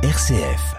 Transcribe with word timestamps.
RCF. 0.00 0.76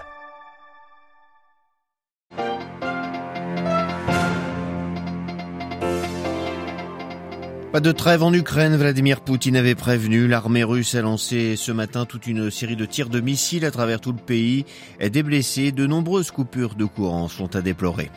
Pas 7.70 7.80
de 7.80 7.92
trêve 7.92 8.22
en 8.22 8.32
Ukraine, 8.32 8.74
Vladimir 8.78 9.20
Poutine 9.20 9.56
avait 9.56 9.74
prévenu. 9.74 10.26
L'armée 10.26 10.64
russe 10.64 10.94
a 10.94 11.02
lancé 11.02 11.56
ce 11.56 11.70
matin 11.70 12.06
toute 12.06 12.26
une 12.28 12.50
série 12.50 12.76
de 12.76 12.86
tirs 12.86 13.10
de 13.10 13.20
missiles 13.20 13.66
à 13.66 13.70
travers 13.70 14.00
tout 14.00 14.12
le 14.12 14.18
pays. 14.18 14.64
Des 15.00 15.22
blessés, 15.22 15.70
de 15.70 15.86
nombreuses 15.86 16.30
coupures 16.30 16.74
de 16.74 16.86
courant 16.86 17.28
sont 17.28 17.54
à 17.54 17.60
déplorer. 17.60 18.10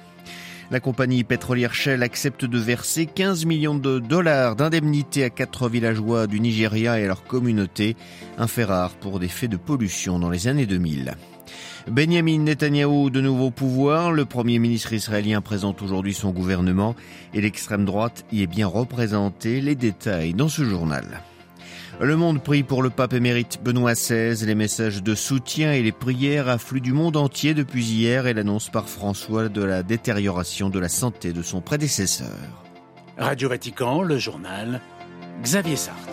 La 0.71 0.79
compagnie 0.79 1.23
pétrolière 1.23 1.73
Shell 1.73 2.03
accepte 2.03 2.45
de 2.45 2.57
verser 2.57 3.05
15 3.05 3.45
millions 3.45 3.75
de 3.75 3.99
dollars 3.99 4.55
d'indemnité 4.55 5.23
à 5.23 5.29
quatre 5.29 5.69
villageois 5.69 6.27
du 6.27 6.39
Nigeria 6.39 6.99
et 6.99 7.03
à 7.03 7.07
leur 7.07 7.23
communauté, 7.23 7.95
un 8.37 8.47
fait 8.47 8.63
rare 8.63 8.91
pour 8.95 9.19
des 9.19 9.27
faits 9.27 9.51
de 9.51 9.57
pollution 9.57 10.19
dans 10.19 10.29
les 10.29 10.47
années 10.47 10.65
2000. 10.65 11.15
Benjamin 11.87 12.39
Netanyahou 12.39 13.09
de 13.09 13.19
nouveau 13.19 13.51
pouvoir, 13.51 14.13
le 14.13 14.25
premier 14.25 14.57
ministre 14.57 14.93
israélien 14.93 15.41
présente 15.41 15.81
aujourd'hui 15.81 16.13
son 16.13 16.31
gouvernement 16.31 16.95
et 17.33 17.41
l'extrême 17.41 17.83
droite 17.83 18.25
y 18.31 18.41
est 18.41 18.47
bien 18.47 18.67
représentée, 18.67 19.59
les 19.59 19.75
détails 19.75 20.33
dans 20.33 20.49
ce 20.49 20.63
journal. 20.63 21.03
Le 21.99 22.17
monde 22.17 22.41
prie 22.41 22.63
pour 22.63 22.81
le 22.81 22.89
pape 22.89 23.13
émérite 23.13 23.59
Benoît 23.63 23.93
XVI. 23.93 24.45
Les 24.45 24.55
messages 24.55 25.03
de 25.03 25.15
soutien 25.15 25.73
et 25.73 25.83
les 25.83 25.91
prières 25.91 26.49
affluent 26.49 26.81
du 26.81 26.91
monde 26.91 27.15
entier 27.15 27.53
depuis 27.53 27.85
hier 27.85 28.27
et 28.27 28.33
l'annonce 28.33 28.69
par 28.69 28.89
François 28.89 29.47
de 29.47 29.63
la 29.63 29.83
détérioration 29.83 30.69
de 30.69 30.79
la 30.79 30.89
santé 30.89 31.33
de 31.33 31.41
son 31.41 31.61
prédécesseur. 31.61 32.27
Radio 33.17 33.47
Vatican, 33.47 34.01
le 34.01 34.17
journal 34.17 34.81
Xavier 35.43 35.75
Sartre. 35.75 36.12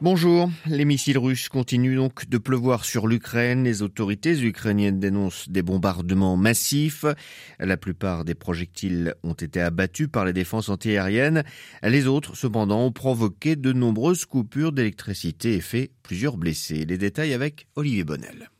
Bonjour. 0.00 0.48
Les 0.66 0.84
missiles 0.84 1.18
russes 1.18 1.48
continuent 1.48 1.96
donc 1.96 2.28
de 2.28 2.38
pleuvoir 2.38 2.84
sur 2.84 3.08
l'Ukraine. 3.08 3.64
Les 3.64 3.82
autorités 3.82 4.40
ukrainiennes 4.40 5.00
dénoncent 5.00 5.48
des 5.48 5.62
bombardements 5.62 6.36
massifs. 6.36 7.04
La 7.58 7.76
plupart 7.76 8.24
des 8.24 8.36
projectiles 8.36 9.16
ont 9.24 9.32
été 9.32 9.60
abattus 9.60 10.06
par 10.06 10.24
les 10.24 10.32
défenses 10.32 10.68
antiaériennes. 10.68 11.42
Les 11.82 12.06
autres, 12.06 12.36
cependant, 12.36 12.86
ont 12.86 12.92
provoqué 12.92 13.56
de 13.56 13.72
nombreuses 13.72 14.24
coupures 14.24 14.70
d'électricité 14.70 15.54
et 15.54 15.60
fait 15.60 15.90
plusieurs 16.04 16.36
blessés. 16.36 16.84
Les 16.84 16.96
détails 16.96 17.34
avec 17.34 17.66
Olivier 17.74 18.04
Bonnel. 18.04 18.50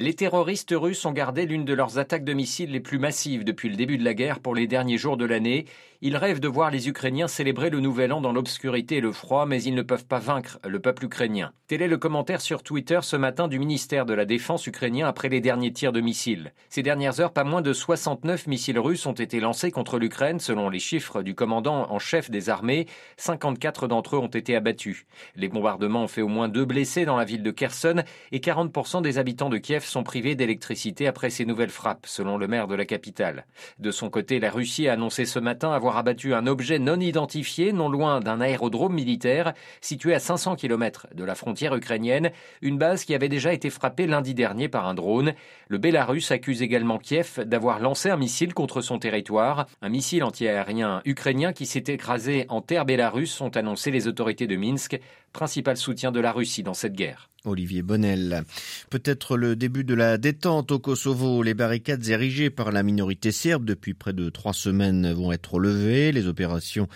Les 0.00 0.14
terroristes 0.14 0.72
russes 0.76 1.04
ont 1.06 1.12
gardé 1.12 1.44
l'une 1.44 1.64
de 1.64 1.74
leurs 1.74 1.98
attaques 1.98 2.22
de 2.22 2.32
missiles 2.32 2.70
les 2.70 2.78
plus 2.78 3.00
massives 3.00 3.42
depuis 3.42 3.68
le 3.68 3.74
début 3.74 3.98
de 3.98 4.04
la 4.04 4.14
guerre 4.14 4.38
pour 4.38 4.54
les 4.54 4.68
derniers 4.68 4.96
jours 4.96 5.16
de 5.16 5.24
l'année. 5.24 5.64
Ils 6.02 6.16
rêvent 6.16 6.38
de 6.38 6.46
voir 6.46 6.70
les 6.70 6.88
Ukrainiens 6.88 7.26
célébrer 7.26 7.68
le 7.68 7.80
nouvel 7.80 8.12
an 8.12 8.20
dans 8.20 8.32
l'obscurité 8.32 8.98
et 8.98 9.00
le 9.00 9.10
froid, 9.10 9.44
mais 9.44 9.60
ils 9.60 9.74
ne 9.74 9.82
peuvent 9.82 10.06
pas 10.06 10.20
vaincre 10.20 10.60
le 10.64 10.78
peuple 10.78 11.06
ukrainien. 11.06 11.50
Tel 11.66 11.82
est 11.82 11.88
le 11.88 11.96
commentaire 11.96 12.40
sur 12.40 12.62
Twitter 12.62 13.00
ce 13.02 13.16
matin 13.16 13.48
du 13.48 13.58
ministère 13.58 14.06
de 14.06 14.14
la 14.14 14.24
Défense 14.24 14.68
ukrainien 14.68 15.08
après 15.08 15.28
les 15.28 15.40
derniers 15.40 15.72
tirs 15.72 15.90
de 15.90 16.00
missiles. 16.00 16.52
Ces 16.68 16.84
dernières 16.84 17.18
heures, 17.18 17.32
pas 17.32 17.42
moins 17.42 17.60
de 17.60 17.72
69 17.72 18.46
missiles 18.46 18.78
russes 18.78 19.04
ont 19.06 19.12
été 19.12 19.40
lancés 19.40 19.72
contre 19.72 19.98
l'Ukraine, 19.98 20.38
selon 20.38 20.68
les 20.68 20.78
chiffres 20.78 21.22
du 21.22 21.34
commandant 21.34 21.90
en 21.90 21.98
chef 21.98 22.30
des 22.30 22.50
armées. 22.50 22.86
54 23.16 23.88
d'entre 23.88 24.14
eux 24.14 24.20
ont 24.20 24.28
été 24.28 24.54
abattus. 24.54 25.06
Les 25.34 25.48
bombardements 25.48 26.04
ont 26.04 26.08
fait 26.08 26.22
au 26.22 26.28
moins 26.28 26.48
deux 26.48 26.64
blessés 26.64 27.04
dans 27.04 27.16
la 27.16 27.24
ville 27.24 27.42
de 27.42 27.50
Kherson 27.50 28.04
et 28.30 28.38
40% 28.38 29.02
des 29.02 29.18
habitants 29.18 29.50
de 29.50 29.58
Kiev 29.58 29.87
sont 29.88 30.02
privés 30.02 30.34
d'électricité 30.34 31.06
après 31.06 31.30
ces 31.30 31.44
nouvelles 31.44 31.70
frappes, 31.70 32.06
selon 32.06 32.38
le 32.38 32.46
maire 32.46 32.68
de 32.68 32.74
la 32.74 32.84
capitale. 32.84 33.46
De 33.78 33.90
son 33.90 34.10
côté, 34.10 34.38
la 34.40 34.50
Russie 34.50 34.88
a 34.88 34.92
annoncé 34.92 35.24
ce 35.24 35.38
matin 35.38 35.72
avoir 35.72 35.96
abattu 35.96 36.34
un 36.34 36.46
objet 36.46 36.78
non 36.78 37.00
identifié 37.00 37.72
non 37.72 37.88
loin 37.88 38.20
d'un 38.20 38.40
aérodrome 38.40 38.94
militaire 38.94 39.54
situé 39.80 40.14
à 40.14 40.18
500 40.18 40.56
km 40.56 41.08
de 41.14 41.24
la 41.24 41.34
frontière 41.34 41.74
ukrainienne, 41.74 42.30
une 42.62 42.78
base 42.78 43.04
qui 43.04 43.14
avait 43.14 43.28
déjà 43.28 43.52
été 43.52 43.70
frappée 43.70 44.06
lundi 44.06 44.34
dernier 44.34 44.68
par 44.68 44.86
un 44.86 44.94
drone. 44.94 45.34
Le 45.68 45.78
Bélarus 45.78 46.30
accuse 46.30 46.62
également 46.62 46.98
Kiev 46.98 47.40
d'avoir 47.44 47.80
lancé 47.80 48.10
un 48.10 48.16
missile 48.16 48.54
contre 48.54 48.80
son 48.80 48.98
territoire, 48.98 49.66
un 49.82 49.88
missile 49.88 50.24
antiaérien 50.24 51.02
ukrainien 51.04 51.52
qui 51.52 51.66
s'est 51.66 51.84
écrasé 51.86 52.46
en 52.48 52.60
terre 52.60 52.84
bélarusse, 52.84 53.40
ont 53.40 53.48
annoncé 53.50 53.90
les 53.90 54.08
autorités 54.08 54.46
de 54.46 54.56
Minsk, 54.56 55.00
principal 55.32 55.76
soutien 55.76 56.12
de 56.12 56.20
la 56.20 56.32
Russie 56.32 56.62
dans 56.62 56.74
cette 56.74 56.94
guerre. 56.94 57.28
Olivier 57.44 57.82
Bonnel. 57.82 58.44
Peut-être 58.90 59.36
le 59.36 59.54
début 59.54 59.84
de 59.84 59.94
la 59.94 60.18
détente 60.18 60.72
au 60.72 60.78
Kosovo. 60.78 61.42
Les 61.42 61.54
barricades 61.54 62.06
érigées 62.08 62.50
par 62.50 62.72
la 62.72 62.82
minorité 62.82 63.30
serbe 63.30 63.64
depuis 63.64 63.94
près 63.94 64.12
de 64.12 64.28
trois 64.28 64.52
semaines 64.52 65.12
vont 65.12 65.30
être 65.32 65.58
levées. 65.58 66.10
Les 66.10 66.26
opérations 66.26 66.88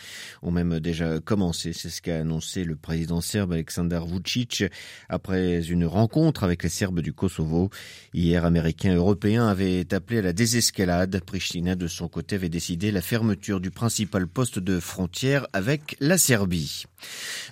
ont 0.43 0.51
même 0.51 0.81
déjà 0.81 1.21
commencé. 1.21 1.73
C'est 1.73 1.91
ce 1.91 2.03
qu'a 2.03 2.19
annoncé 2.19 2.65
le 2.65 2.75
président 2.77 3.21
serbe 3.21 3.53
Aleksandar 3.53 4.07
Vucic 4.07 4.65
après 5.09 5.65
une 5.65 5.87
rencontre 5.87 6.43
avec 6.43 6.63
les 6.63 6.69
Serbes 6.69 7.01
du 7.01 7.13
Kosovo. 7.13 7.71
Hier, 8.13 8.45
Américains 8.45 8.93
et 8.93 8.97
Européens 8.97 9.47
avaient 9.47 9.93
appelé 9.95 10.19
à 10.19 10.23
la 10.23 10.33
désescalade. 10.33 11.21
Pristina, 11.25 11.77
de 11.77 11.87
son 11.87 12.09
côté, 12.09 12.35
avait 12.37 12.49
décidé 12.49 12.91
la 12.91 13.01
fermeture 13.01 13.61
du 13.61 13.71
principal 13.71 14.27
poste 14.27 14.59
de 14.59 14.81
frontière 14.81 15.47
avec 15.53 15.97
la 16.01 16.19
Serbie. 16.19 16.85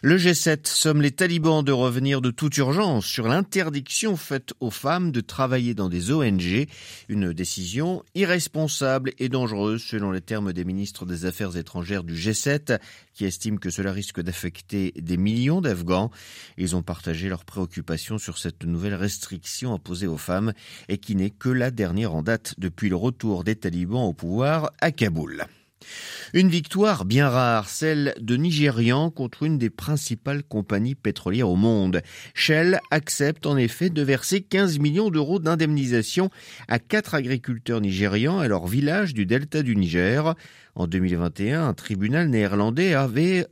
Le 0.02 0.16
G7 0.16 0.66
somme 0.70 1.02
les 1.02 1.10
talibans 1.10 1.62
de 1.62 1.72
revenir 1.72 2.20
de 2.20 2.30
toute 2.30 2.56
urgence 2.56 3.04
sur 3.04 3.28
l'interdiction 3.28 4.16
faite 4.16 4.52
aux 4.60 4.70
femmes 4.70 5.12
de 5.12 5.20
travailler 5.20 5.74
dans 5.74 5.88
des 5.88 6.12
ONG, 6.12 6.66
une 7.08 7.32
décision 7.32 8.02
irresponsable 8.14 9.12
et 9.18 9.28
dangereuse 9.28 9.82
selon 9.82 10.10
les 10.10 10.20
termes 10.20 10.52
des 10.52 10.64
ministres 10.64 11.06
des 11.06 11.26
Affaires 11.26 11.56
étrangères 11.56 12.04
du 12.04 12.14
G7 12.14 12.78
qui 13.14 13.24
estiment 13.24 13.58
que 13.58 13.70
cela 13.70 13.92
risque 13.92 14.20
d'affecter 14.20 14.92
des 14.96 15.16
millions 15.16 15.60
d'Afghans. 15.60 16.10
Ils 16.56 16.74
ont 16.74 16.82
partagé 16.82 17.28
leurs 17.28 17.44
préoccupations 17.44 18.18
sur 18.18 18.38
cette 18.38 18.64
nouvelle 18.64 18.94
restriction 18.94 19.74
imposée 19.74 20.06
aux 20.06 20.16
femmes 20.16 20.52
et 20.88 20.98
qui 20.98 21.16
n'est 21.16 21.30
que 21.30 21.50
la 21.50 21.70
dernière 21.70 22.14
en 22.14 22.22
date 22.22 22.54
depuis 22.58 22.88
le 22.88 22.96
retour 22.96 23.44
des 23.44 23.56
talibans 23.56 24.04
au 24.04 24.12
pouvoir 24.12 24.72
à 24.80 24.90
Kaboul. 24.90 25.46
Une 26.32 26.48
victoire 26.48 27.04
bien 27.04 27.28
rare, 27.28 27.68
celle 27.68 28.14
de 28.20 28.36
Nigérian 28.36 29.10
contre 29.10 29.42
une 29.42 29.58
des 29.58 29.70
principales 29.70 30.42
compagnies 30.44 30.94
pétrolières 30.94 31.48
au 31.48 31.56
monde. 31.56 32.02
Shell 32.34 32.80
accepte 32.90 33.46
en 33.46 33.56
effet 33.56 33.90
de 33.90 34.02
verser 34.02 34.40
15 34.40 34.78
millions 34.78 35.10
d'euros 35.10 35.40
d'indemnisation 35.40 36.30
à 36.68 36.78
quatre 36.78 37.14
agriculteurs 37.14 37.80
nigérians 37.80 38.38
à 38.38 38.48
leur 38.48 38.66
village 38.66 39.14
du 39.14 39.26
delta 39.26 39.62
du 39.62 39.74
Niger. 39.74 40.34
En 40.76 40.86
2021, 40.86 41.66
un 41.66 41.74
tribunal 41.74 42.28
néerlandais 42.28 42.94
avait 42.94 43.46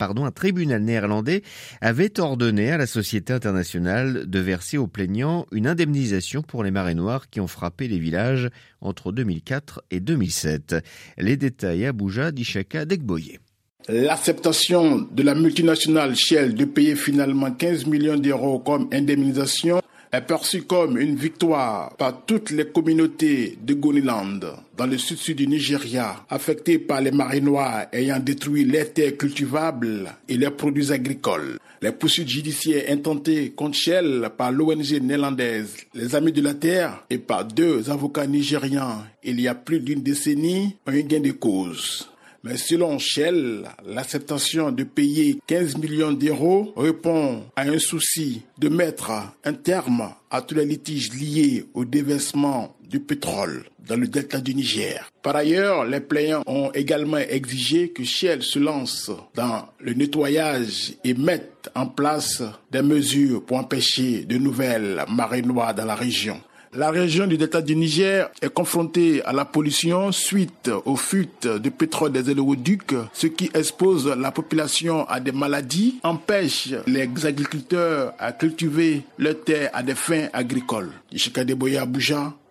pardon, 0.00 0.24
un 0.24 0.30
tribunal 0.30 0.82
néerlandais 0.82 1.42
avait 1.82 2.18
ordonné 2.18 2.72
à 2.72 2.78
la 2.78 2.86
Société 2.86 3.34
internationale 3.34 4.24
de 4.26 4.38
verser 4.38 4.78
aux 4.78 4.86
plaignants 4.86 5.44
une 5.52 5.66
indemnisation 5.66 6.40
pour 6.40 6.64
les 6.64 6.70
marées 6.70 6.94
noires 6.94 7.28
qui 7.28 7.38
ont 7.38 7.46
frappé 7.46 7.86
les 7.86 7.98
villages 7.98 8.48
entre 8.80 9.12
2004 9.12 9.82
et 9.90 10.00
2007. 10.00 10.76
Les 11.18 11.36
détails 11.36 11.84
à 11.84 11.92
Bouja 11.92 12.32
d'Ishaka 12.32 12.86
Degboye. 12.86 13.40
L'acceptation 13.88 15.06
de 15.10 15.22
la 15.22 15.34
multinationale 15.34 16.16
Shell 16.16 16.54
de 16.54 16.64
payer 16.64 16.96
finalement 16.96 17.50
15 17.50 17.84
millions 17.84 18.16
d'euros 18.16 18.58
comme 18.58 18.88
indemnisation 18.94 19.82
est 20.12 20.20
perçue 20.22 20.62
comme 20.62 20.98
une 20.98 21.16
victoire 21.16 21.94
par 21.96 22.24
toutes 22.26 22.50
les 22.50 22.66
communautés 22.66 23.56
de 23.62 23.74
Goniland, 23.74 24.40
dans 24.76 24.86
le 24.86 24.98
sud-sud 24.98 25.36
du 25.36 25.46
Nigeria, 25.46 26.24
affectées 26.28 26.78
par 26.78 27.00
les 27.00 27.12
marées 27.12 27.40
noires 27.40 27.86
ayant 27.92 28.18
détruit 28.18 28.64
les 28.64 28.86
terres 28.86 29.16
cultivables 29.16 30.12
et 30.28 30.36
les 30.36 30.50
produits 30.50 30.92
agricoles. 30.92 31.58
Les 31.82 31.92
poursuites 31.92 32.28
judiciaires 32.28 32.90
intentées 32.90 33.50
contre 33.50 33.76
Shell 33.76 34.30
par 34.36 34.52
l'ONG 34.52 35.00
néerlandaise 35.00 35.76
Les 35.94 36.14
Amis 36.14 36.32
de 36.32 36.42
la 36.42 36.54
Terre 36.54 37.04
et 37.08 37.18
par 37.18 37.44
deux 37.44 37.88
avocats 37.90 38.26
nigérians 38.26 39.04
il 39.22 39.40
y 39.40 39.48
a 39.48 39.54
plus 39.54 39.80
d'une 39.80 40.02
décennie 40.02 40.76
ont 40.86 40.92
eu 40.92 41.02
gain 41.02 41.20
de 41.20 41.32
cause. 41.32 42.09
Mais 42.42 42.56
selon 42.56 42.98
Shell, 42.98 43.68
l'acceptation 43.86 44.70
de 44.72 44.84
payer 44.84 45.38
15 45.46 45.76
millions 45.76 46.12
d'euros 46.12 46.72
répond 46.74 47.44
à 47.54 47.62
un 47.62 47.78
souci 47.78 48.42
de 48.58 48.68
mettre 48.70 49.12
un 49.44 49.52
terme 49.52 50.10
à 50.30 50.40
tous 50.40 50.54
les 50.54 50.64
litiges 50.64 51.12
liés 51.12 51.66
au 51.74 51.84
déversement 51.84 52.74
du 52.88 52.98
pétrole 52.98 53.64
dans 53.86 53.96
le 53.96 54.08
delta 54.08 54.40
du 54.40 54.54
Niger. 54.54 55.10
Par 55.22 55.36
ailleurs, 55.36 55.84
les 55.84 56.00
plaignants 56.00 56.42
ont 56.46 56.70
également 56.72 57.18
exigé 57.18 57.90
que 57.90 58.04
Shell 58.04 58.42
se 58.42 58.58
lance 58.58 59.10
dans 59.34 59.68
le 59.78 59.92
nettoyage 59.92 60.94
et 61.04 61.14
mette 61.14 61.70
en 61.74 61.86
place 61.86 62.42
des 62.70 62.82
mesures 62.82 63.44
pour 63.44 63.58
empêcher 63.58 64.24
de 64.24 64.38
nouvelles 64.38 65.04
marées 65.08 65.42
noires 65.42 65.74
dans 65.74 65.84
la 65.84 65.94
région. 65.94 66.40
La 66.72 66.92
région 66.92 67.26
du 67.26 67.36
delta 67.36 67.62
du 67.62 67.74
Niger 67.74 68.30
est 68.40 68.48
confrontée 68.48 69.24
à 69.24 69.32
la 69.32 69.44
pollution 69.44 70.12
suite 70.12 70.70
aux 70.84 70.94
fuites 70.94 71.48
de 71.48 71.68
pétrole 71.68 72.12
des 72.12 72.30
éléoducs, 72.30 72.94
ce 73.12 73.26
qui 73.26 73.50
expose 73.54 74.06
la 74.06 74.30
population 74.30 75.04
à 75.08 75.18
des 75.18 75.32
maladies, 75.32 75.98
empêche 76.04 76.68
les 76.86 77.08
agriculteurs 77.26 78.14
à 78.20 78.30
cultiver 78.30 79.02
leurs 79.18 79.42
terres 79.42 79.70
à 79.72 79.82
des 79.82 79.96
fins 79.96 80.28
agricoles. 80.32 80.92
Ishika 81.12 81.42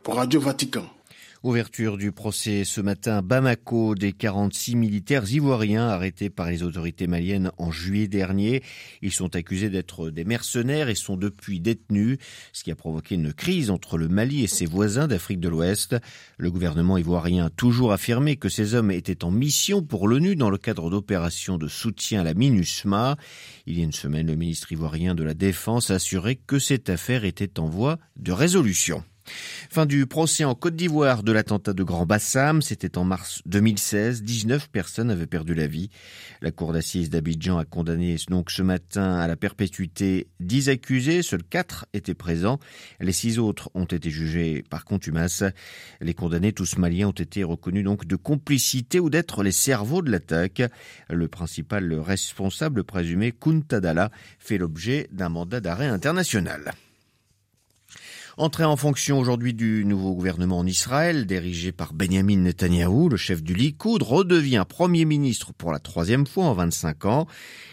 pour 0.04 0.16
Radio 0.16 0.42
Vatican. 0.42 0.84
Ouverture 1.42 1.96
du 1.96 2.12
procès 2.12 2.66
ce 2.66 2.82
matin 2.82 3.22
Bamako 3.22 3.96
des 3.96 4.12
46 4.12 4.76
militaires 4.76 5.24
ivoiriens 5.32 5.88
arrêtés 5.88 6.30
par 6.30 6.50
les 6.50 6.64
autorités 6.64 7.08
maliennes 7.08 7.54
en 7.58 7.72
juillet 7.72 8.10
dernier. 8.10 8.62
Ils 9.02 9.14
sont 9.14 9.38
accusés 9.38 9.70
d'être 9.70 10.10
des 10.10 10.26
mercenaires 10.26 10.90
et 10.90 10.96
sont 10.96 11.16
depuis 11.16 11.62
détenus, 11.62 12.18
ce 12.52 12.66
qui 12.66 12.72
a 12.72 12.76
provoqué 12.76 13.16
une 13.16 13.32
crise 13.32 13.70
entre 13.70 13.98
le 13.98 14.10
Mali 14.10 14.44
et 14.44 14.48
ses 14.48 14.66
voisins 14.66 15.08
d'Afrique 15.08 15.40
de 15.40 15.48
l'Ouest. 15.48 15.96
Le 16.38 16.52
gouvernement 16.52 16.98
ivoirien 16.98 17.46
a 17.46 17.50
toujours 17.50 17.94
affirmé 17.94 18.36
que 18.36 18.50
ces 18.50 18.74
hommes 18.76 18.92
étaient 18.92 19.24
en 19.24 19.32
mission 19.32 19.82
pour 19.82 20.10
l'ONU 20.10 20.36
dans 20.36 20.50
le 20.50 20.58
cadre 20.58 20.90
d'opérations 20.90 21.58
de 21.58 21.70
soutien 21.70 22.20
à 22.20 22.24
la 22.26 22.34
MINUSMA. 22.34 23.16
Il 23.66 23.78
y 23.78 23.82
a 23.82 23.86
une 23.86 23.94
semaine, 23.94 24.28
le 24.28 24.36
ministre 24.36 24.74
ivoirien 24.74 25.16
de 25.16 25.24
la 25.24 25.36
Défense 25.36 25.90
a 25.90 25.96
assuré 25.96 26.36
que 26.36 26.60
cette 26.60 26.90
affaire 26.90 27.24
était 27.24 27.62
en 27.62 27.70
voie 27.70 27.98
de 28.18 28.34
résolution. 28.34 29.06
Fin 29.70 29.86
du 29.86 30.06
procès 30.06 30.44
en 30.44 30.56
Côte 30.56 30.76
d'Ivoire 30.76 31.24
de 31.24 31.32
l'attentat 31.32 31.74
de 31.74 31.84
Grand 31.84 32.06
Bassam, 32.06 32.62
c'était 32.62 32.98
en 32.98 33.04
mars 33.04 33.42
2016. 33.46 34.24
19 34.24 34.70
personnes 34.70 35.12
avaient 35.12 35.28
perdu 35.28 35.54
la 35.54 35.68
vie. 35.68 35.90
La 36.42 36.52
cour 36.52 36.74
d'assises 36.74 37.10
d'Abidjan 37.10 37.58
a 37.58 37.66
condamné 37.66 38.16
donc 38.30 38.52
ce 38.52 38.62
matin 38.62 39.20
à 39.20 39.28
la 39.28 39.36
perpétuité 39.36 40.28
10 40.40 40.70
accusés. 40.70 41.22
Seuls 41.22 41.44
4 41.44 41.86
étaient 41.94 42.14
présents. 42.14 42.60
Les 43.00 43.12
6 43.12 43.40
autres 43.40 43.70
ont 43.74 43.86
été 43.86 44.10
jugés 44.10 44.64
par 44.70 44.86
contumace. 44.86 45.44
Les 46.02 46.14
condamnés, 46.14 46.54
tous 46.54 46.78
maliens, 46.78 47.10
ont 47.10 47.12
été 47.12 47.44
reconnus 47.44 47.84
donc 47.84 48.06
de 48.06 48.16
complicité 48.16 49.00
ou 49.00 49.10
d'être 49.10 49.44
les 49.44 49.52
cerveaux 49.52 50.02
de 50.02 50.12
l'attaque. 50.12 50.62
Le 51.10 51.28
principal 51.28 51.94
responsable 51.94 52.84
présumé, 52.84 53.32
Kuntadala, 53.32 54.12
fait 54.40 54.58
l'objet 54.58 55.08
d'un 55.12 55.30
mandat 55.30 55.62
d'arrêt 55.62 55.88
international. 55.88 56.74
Entrée 58.40 58.64
en 58.64 58.78
fonction 58.78 59.20
aujourd'hui 59.20 59.54
du 59.54 59.84
nouveau 59.84 60.14
gouvernement 60.14 60.60
en 60.60 60.66
Israël, 60.66 61.26
dirigé 61.26 61.74
par 61.74 61.92
Benjamin 61.92 62.38
Netanyahou, 62.38 63.10
le 63.10 63.18
chef 63.18 63.44
du 63.44 63.54
Likoud, 63.54 64.02
redevient 64.02 64.64
Premier 64.66 65.04
ministre 65.04 65.52
pour 65.52 65.74
la 65.74 65.80
troisième 65.80 66.26
fois 66.26 66.46
en 66.46 66.54
25 66.54 67.04
ans. 67.04 67.28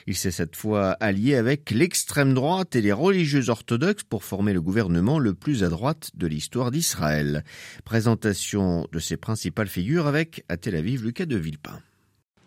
Il 0.09 0.17
s'est 0.17 0.33
cette 0.33 0.57
fois 0.57 0.97
allié 0.99 1.37
avec 1.37 1.71
l'extrême 1.71 2.35
droite 2.35 2.75
et 2.75 2.81
les 2.81 2.91
religieux 2.91 3.49
orthodoxes 3.49 4.03
pour 4.03 4.25
former 4.25 4.53
le 4.53 4.61
gouvernement 4.61 5.21
le 5.21 5.35
plus 5.35 5.63
à 5.63 5.69
droite 5.69 6.11
de 6.17 6.27
l'histoire 6.27 6.73
d'Israël. 6.73 7.45
Présentation 7.85 8.89
de 8.91 8.99
ses 8.99 9.17
principales 9.17 9.69
figures 9.69 10.09
avec, 10.09 10.43
à 10.49 10.57
Tel 10.57 10.75
Aviv, 10.75 11.05
Lucas 11.05 11.27
de 11.27 11.37
Villepin. 11.37 11.79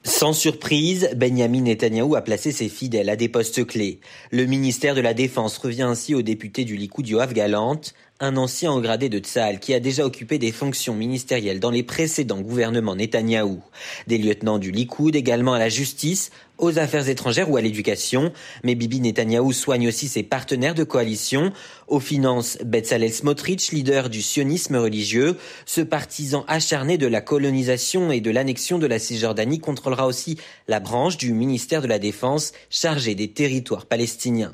Sans 0.03 0.33
surprise, 0.33 1.09
Benjamin 1.15 1.61
Netanyahou 1.61 2.15
a 2.15 2.21
placé 2.21 2.51
ses 2.51 2.69
fidèles 2.69 3.09
à 3.09 3.15
des 3.15 3.29
postes 3.29 3.65
clés. 3.65 3.99
Le 4.31 4.45
ministère 4.45 4.95
de 4.95 5.01
la 5.01 5.13
Défense 5.13 5.57
revient 5.57 5.83
ainsi 5.83 6.15
au 6.15 6.21
député 6.21 6.63
du 6.63 6.77
Likoud 6.77 7.07
Yoav 7.07 7.33
Galant, 7.33 7.81
un 8.21 8.35
ancien 8.35 8.77
gradé 8.81 9.07
de 9.07 9.19
Tsahal 9.19 9.59
qui 9.59 9.73
a 9.73 9.79
déjà 9.79 10.05
occupé 10.05 10.37
des 10.37 10.51
fonctions 10.51 10.93
ministérielles 10.93 11.59
dans 11.59 11.71
les 11.71 11.83
précédents 11.83 12.41
gouvernements 12.41 12.95
Netanyahou. 12.95 13.61
Des 14.07 14.17
lieutenants 14.17 14.59
du 14.59 14.71
Likoud 14.71 15.15
également 15.15 15.53
à 15.53 15.59
la 15.59 15.69
justice, 15.69 16.31
aux 16.59 16.77
affaires 16.77 17.07
étrangères 17.09 17.49
ou 17.49 17.57
à 17.57 17.61
l'éducation. 17.61 18.31
Mais 18.63 18.75
Bibi 18.75 18.99
Netanyahou 18.99 19.53
soigne 19.53 19.87
aussi 19.87 20.07
ses 20.07 20.23
partenaires 20.23 20.75
de 20.75 20.83
coalition. 20.83 21.51
Aux 21.87 21.99
finances, 21.99 22.57
Betzalel 22.63 23.13
Smotrich, 23.13 23.71
leader 23.71 24.09
du 24.09 24.21
sionisme 24.21 24.75
religieux, 24.75 25.37
ce 25.65 25.81
partisan 25.81 26.45
acharné 26.47 26.97
de 26.97 27.07
la 27.07 27.21
colonisation 27.21 28.11
et 28.11 28.21
de 28.21 28.29
l'annexion 28.29 28.77
de 28.77 28.85
la 28.85 28.99
Cisjordanie 28.99 29.59
contrôlera 29.59 30.05
aussi 30.05 30.37
la 30.67 30.79
branche 30.79 31.17
du 31.17 31.33
ministère 31.33 31.81
de 31.81 31.87
la 31.87 31.99
Défense 31.99 32.51
chargée 32.69 33.15
des 33.15 33.31
territoires 33.31 33.85
palestiniens. 33.85 34.51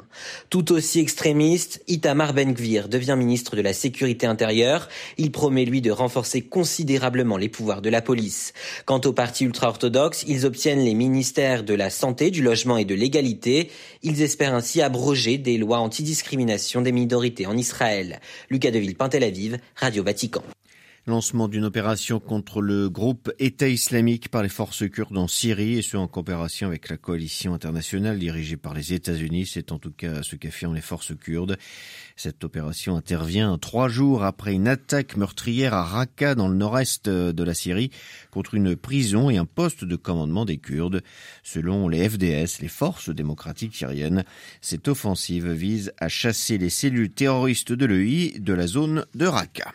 Tout 0.50 0.71
aussi 0.71 1.00
extrémiste, 1.00 1.83
Itamar 1.88 2.33
Ben-Gvir 2.33 2.88
devient 2.88 3.15
ministre 3.18 3.55
de 3.56 3.62
la 3.62 3.74
Sécurité 3.74 4.28
intérieure. 4.28 4.88
Il 5.18 5.31
promet, 5.31 5.66
lui, 5.66 5.81
de 5.81 5.92
renforcer 5.92 6.42
considérablement 6.42 7.38
les 7.38 7.50
pouvoirs 7.50 7.81
de 7.81 7.90
la 7.90 8.02
police. 8.02 8.54
Quant 8.86 9.02
aux 9.06 9.13
partis 9.13 9.46
ultra-orthodoxes, 9.46 10.24
ils 10.28 10.46
obtiennent 10.46 10.84
les 10.84 10.94
ministères 10.94 11.63
de 11.63 11.74
la 11.74 11.90
Santé, 11.90 12.31
du 12.31 12.42
Logement 12.42 12.78
et 12.78 12.86
de 12.86 12.96
l'Égalité. 12.96 13.69
Ils 14.04 14.22
espèrent 14.22 14.56
ainsi 14.56 14.81
abroger 14.81 15.38
des 15.38 15.57
lois 15.57 15.80
antidiscrimination 15.80 16.81
des 16.81 16.92
minorités 16.92 17.48
en 17.48 17.57
Israël. 17.57 18.19
Lucas 18.50 18.72
Deville, 18.72 18.96
Tel 19.10 19.24
Aviv, 19.24 19.57
Radio 19.75 20.04
Vatican. 20.04 20.44
Lancement 21.07 21.48
d'une 21.48 21.66
opération 21.66 22.19
contre 22.19 22.63
le 22.63 22.90
groupe 22.90 23.31
État 23.38 23.68
islamique 23.68 24.30
par 24.30 24.42
les 24.42 24.50
forces 24.50 24.90
kurdes 24.90 25.19
en 25.19 25.28
Syrie 25.28 25.78
et 25.78 25.84
ce 25.84 25.98
en 25.98 26.07
coopération 26.07 26.68
avec 26.68 26.90
la 26.90 26.98
coalition 26.98 27.54
internationale 27.54 28.18
dirigée 28.18 28.57
par 28.57 28.74
les 28.74 28.92
États-Unis. 28.92 29.46
C'est 29.46 29.72
en 29.72 29.78
tout 29.78 29.92
cas 29.92 30.24
ce 30.24 30.36
qu'affirment 30.36 30.74
les 30.74 30.81
forces 30.81 31.16
kurdes. 31.16 31.60
Cette 32.16 32.44
opération 32.44 32.96
intervient 32.96 33.56
trois 33.60 33.88
jours 33.88 34.24
après 34.24 34.54
une 34.56 34.68
attaque 34.68 35.16
meurtrière 35.16 35.75
à 35.75 35.84
Raqqa 35.84 36.34
dans 36.34 36.48
le 36.48 36.56
nord-est 36.56 37.07
de 37.07 37.44
la 37.44 37.54
Syrie 37.54 37.92
contre 38.31 38.56
une 38.56 38.75
prison 38.75 39.30
et 39.30 39.38
un 39.38 39.46
poste 39.46 39.84
de 39.84 39.96
commandement 39.96 40.44
des 40.44 40.57
Kurdes. 40.57 41.04
Selon 41.44 41.88
les 41.88 42.10
FDS, 42.10 42.62
les 42.62 42.68
forces 42.68 43.12
démocratiques 43.12 43.75
syriennes, 43.75 44.24
cette 44.60 44.88
offensive 44.88 45.52
vise 45.52 45.94
à 46.00 46.10
chasser 46.10 46.57
les 46.57 46.72
cellules 46.72 47.12
terroristes 47.12 47.74
de 47.74 47.86
l'EI 47.86 48.40
de 48.40 48.54
la 48.54 48.66
zone 48.66 49.06
de 49.13 49.28
Raqqa. 49.28 49.72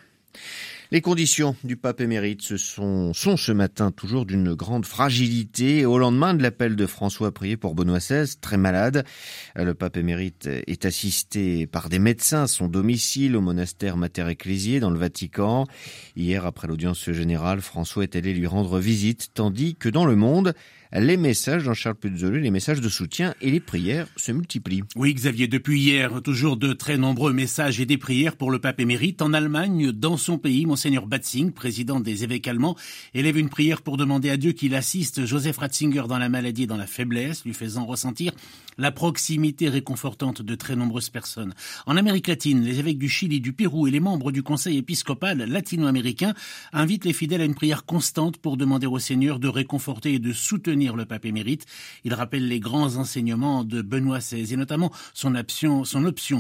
Les 0.92 1.02
conditions 1.02 1.54
du 1.62 1.76
pape 1.76 2.00
émérite 2.00 2.42
ce 2.42 2.56
sont, 2.56 3.12
ce 3.14 3.52
matin 3.52 3.92
toujours 3.92 4.26
d'une 4.26 4.54
grande 4.54 4.84
fragilité. 4.84 5.87
Au 5.87 5.98
lendemain 5.98 6.34
de 6.34 6.42
l'appel 6.42 6.75
de 6.75 6.84
François 6.84 7.28
à 7.28 7.31
prier 7.31 7.56
pour 7.56 7.76
Benoît 7.76 7.98
XVI, 7.98 8.34
très 8.40 8.56
malade, 8.56 9.04
le 9.54 9.72
pape 9.75 9.96
émérite 9.96 10.48
est 10.48 10.84
assisté 10.84 11.69
par 11.69 11.90
des 11.90 12.00
médecins 12.00 12.42
à 12.42 12.48
son 12.48 12.66
domicile 12.66 13.37
au 13.37 13.40
monastère 13.40 13.96
Mater 13.96 14.31
Ecclesiae 14.31 14.81
dans 14.81 14.90
le 14.90 14.98
Vatican. 14.98 15.69
Hier, 16.16 16.44
après 16.44 16.66
l'audience 16.66 17.08
générale, 17.12 17.60
François 17.60 18.02
est 18.02 18.16
allé 18.16 18.34
lui 18.34 18.48
rendre 18.48 18.81
visite, 18.81 19.28
tandis 19.32 19.76
que 19.76 19.88
dans 19.88 20.06
le 20.06 20.16
monde, 20.16 20.54
les 20.92 21.16
messages, 21.16 21.62
Jean-Charles 21.62 21.94
Puzolu, 21.94 22.40
les 22.40 22.50
messages 22.50 22.81
de 22.81 22.88
soutien 22.88 23.34
et 23.40 23.50
les 23.50 23.60
prières 23.60 24.08
se 24.16 24.32
multiplient. 24.32 24.82
Oui, 24.96 25.14
Xavier, 25.14 25.46
depuis 25.46 25.81
hier, 25.81 26.20
toujours 26.22 26.56
de 26.56 26.72
très 26.72 26.96
nombreux 26.96 27.32
messages 27.32 27.81
et 27.81 27.87
des 27.87 27.96
prières 27.96 28.34
pour 28.34 28.50
le 28.50 28.58
pape 28.58 28.81
émérite. 28.81 29.22
En 29.22 29.32
Allemagne, 29.32 29.92
dans 29.92 30.16
son 30.16 30.37
pays, 30.37 30.66
Monseigneur 30.66 31.06
Batzing, 31.06 31.52
président 31.52 32.00
des 32.00 32.25
évêques 32.25 32.48
allemands, 32.48 32.76
élève 33.14 33.38
une 33.38 33.48
prière 33.48 33.82
pour 33.82 33.96
demander 33.96 34.31
à 34.31 34.37
Dieu 34.37 34.50
qu'il 34.50 34.75
assiste 34.75 35.25
Joseph 35.25 35.58
Ratzinger 35.58 36.04
dans 36.08 36.19
la 36.19 36.28
maladie 36.28 36.64
et 36.64 36.66
dans 36.66 36.76
la 36.76 36.88
faiblesse, 36.88 37.44
lui 37.44 37.54
faisant 37.54 37.86
ressentir 37.86 38.32
la 38.76 38.90
proximité 38.90 39.69
réconfortante 39.69 40.43
de 40.43 40.54
très 40.54 40.75
nombreuses 40.75 41.10
personnes. 41.10 41.54
En 41.86 41.96
Amérique 41.96 42.28
latine, 42.28 42.62
les 42.62 42.78
évêques 42.78 42.98
du 42.98 43.08
Chili, 43.08 43.40
du 43.40 43.52
Pérou 43.52 43.86
et 43.86 43.90
les 43.90 44.00
membres 44.00 44.32
du 44.32 44.43
Conseil 44.43 44.78
épiscopal 44.78 45.38
latino-américain 45.38 46.34
invitent 46.72 47.04
les 47.04 47.12
fidèles 47.12 47.43
à 47.43 47.44
une 47.44 47.54
prière 47.54 47.84
constante 47.84 48.38
pour 48.38 48.56
demander 48.56 48.86
au 48.86 48.98
Seigneur 48.98 49.38
de 49.38 49.48
réconforter 49.48 50.14
et 50.14 50.19
de 50.19 50.32
soutenir 50.32 50.80
le 50.88 51.05
pape 51.05 51.25
émérite. 51.25 51.67
Il 52.05 52.15
rappelle 52.15 52.49
les 52.49 52.61
grands 52.61 52.97
enseignements 52.97 53.65
de 53.65 53.82
Benoît 53.82 54.19
XVI 54.19 54.55
et 54.55 54.56
notamment 54.56 54.91
son 55.15 55.35
option, 55.35 55.85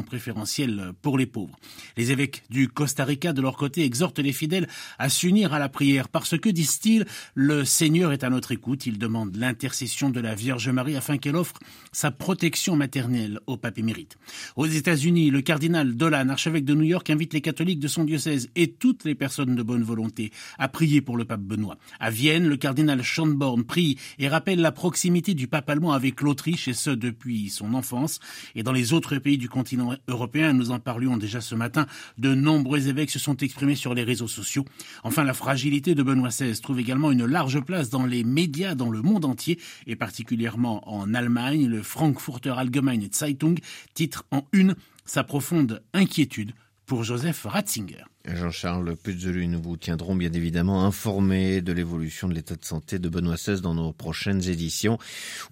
préférentielle 0.02 0.92
pour 1.02 1.18
les 1.18 1.26
pauvres. 1.26 1.58
Les 1.96 2.10
évêques 2.10 2.42
du 2.50 2.68
Costa 2.68 3.04
Rica, 3.04 3.32
de 3.32 3.42
leur 3.42 3.56
côté, 3.56 3.84
exhortent 3.84 4.18
les 4.18 4.32
fidèles 4.32 4.68
à 4.98 5.08
s'unir 5.08 5.52
à 5.52 5.58
la 5.58 5.68
prière 5.68 6.08
parce 6.08 6.38
que, 6.38 6.48
disent-ils, 6.48 7.06
le 7.34 7.64
Seigneur 7.64 8.12
est 8.12 8.24
à 8.24 8.30
notre 8.30 8.52
écoute. 8.52 8.86
Il 8.86 8.98
demande 8.98 9.36
l'intercession 9.36 10.10
de 10.10 10.20
la 10.20 10.34
Vierge 10.34 10.68
Marie 10.68 10.96
afin 10.96 11.18
qu'elle 11.18 11.36
offre 11.36 11.54
sa 11.92 12.10
protection 12.10 12.76
maternelle 12.76 13.40
au 13.46 13.56
pape 13.56 13.78
émérite. 13.78 14.16
Aux 14.56 14.66
États-Unis, 14.66 15.30
le 15.30 15.42
cardinal 15.42 15.94
Dolan, 15.94 16.28
archevêque 16.28 16.64
de 16.64 16.74
New 16.74 16.84
York, 16.84 17.08
invite 17.10 17.34
les 17.34 17.40
catholiques 17.40 17.80
de 17.80 17.88
son 17.88 18.04
diocèse 18.04 18.48
et 18.56 18.72
toutes 18.72 19.04
les 19.04 19.14
personnes 19.14 19.54
de 19.54 19.62
bonne 19.62 19.82
volonté 19.82 20.32
à 20.58 20.68
prier 20.68 21.00
pour 21.00 21.16
le 21.16 21.24
pape 21.24 21.40
Benoît. 21.40 21.76
À 21.98 22.10
Vienne, 22.10 22.48
le 22.48 22.56
cardinal 22.56 23.02
Schönborn 23.02 23.64
prie 23.64 23.98
et 24.18 24.28
rappelle 24.30 24.60
la 24.60 24.72
proximité 24.72 25.34
du 25.34 25.48
pape 25.48 25.68
allemand 25.68 25.92
avec 25.92 26.20
l'Autriche 26.22 26.68
et 26.68 26.72
ce 26.72 26.90
depuis 26.90 27.50
son 27.50 27.74
enfance. 27.74 28.20
Et 28.54 28.62
dans 28.62 28.72
les 28.72 28.92
autres 28.92 29.18
pays 29.18 29.36
du 29.36 29.48
continent 29.48 29.94
européen, 30.08 30.52
nous 30.52 30.70
en 30.70 30.78
parlions 30.78 31.16
déjà 31.16 31.40
ce 31.40 31.54
matin, 31.54 31.86
de 32.18 32.34
nombreux 32.34 32.88
évêques 32.88 33.10
se 33.10 33.18
sont 33.18 33.36
exprimés 33.36 33.74
sur 33.74 33.94
les 33.94 34.04
réseaux 34.04 34.28
sociaux. 34.28 34.64
Enfin, 35.04 35.24
la 35.24 35.34
fragilité 35.34 35.94
de 35.94 36.02
Benoît 36.02 36.28
XVI 36.28 36.58
trouve 36.60 36.80
également 36.80 37.10
une 37.10 37.26
large 37.26 37.60
place 37.60 37.90
dans 37.90 38.06
les 38.06 38.24
médias 38.24 38.74
dans 38.74 38.90
le 38.90 39.02
monde 39.02 39.24
entier 39.24 39.58
et 39.86 39.96
particulièrement 39.96 40.88
en 40.88 41.12
Allemagne. 41.12 41.66
Le 41.66 41.82
Frankfurter 41.82 42.54
Allgemeine 42.56 43.08
Zeitung 43.12 43.58
titre 43.94 44.24
en 44.30 44.46
une 44.52 44.76
sa 45.04 45.24
profonde 45.24 45.82
inquiétude 45.92 46.52
pour 46.90 47.04
Joseph 47.04 47.44
Ratzinger. 47.44 48.02
Jean-Charles 48.24 48.96
Puzelu, 48.96 49.46
nous 49.46 49.62
vous 49.62 49.76
tiendrons 49.76 50.16
bien 50.16 50.32
évidemment 50.32 50.84
informés 50.84 51.60
de 51.60 51.72
l'évolution 51.72 52.26
de 52.26 52.34
l'état 52.34 52.56
de 52.56 52.64
santé 52.64 52.98
de 52.98 53.08
Benoît 53.08 53.36
XVI 53.36 53.60
dans 53.60 53.74
nos 53.74 53.92
prochaines 53.92 54.48
éditions 54.48 54.98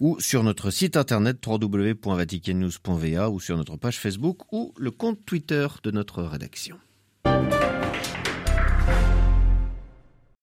ou 0.01 0.19
sur 0.19 0.43
notre 0.43 0.69
site 0.69 0.97
internet 0.97 1.37
www.vaticannews.va 1.47 3.29
ou 3.29 3.39
sur 3.39 3.55
notre 3.55 3.77
page 3.77 3.99
Facebook 3.99 4.51
ou 4.51 4.73
le 4.77 4.91
compte 4.91 5.25
Twitter 5.25 5.65
de 5.81 5.91
notre 5.91 6.23
rédaction. 6.23 6.77